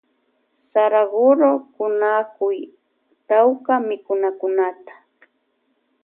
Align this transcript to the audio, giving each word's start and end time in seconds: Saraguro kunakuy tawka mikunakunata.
Saraguro 0.71 1.49
kunakuy 1.73 2.59
tawka 3.27 3.73
mikunakunata. 3.87 4.93